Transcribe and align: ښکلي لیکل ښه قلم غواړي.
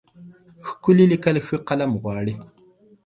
ښکلي 0.69 1.05
لیکل 1.11 1.35
ښه 1.45 1.57
قلم 1.67 1.91
غواړي. 2.01 2.35